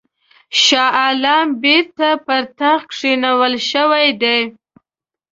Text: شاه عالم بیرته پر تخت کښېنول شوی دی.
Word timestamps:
شاه 0.63 0.91
عالم 0.99 1.47
بیرته 1.61 2.09
پر 2.25 2.43
تخت 2.59 2.83
کښېنول 2.91 3.53
شوی 3.71 4.09
دی. 4.21 4.41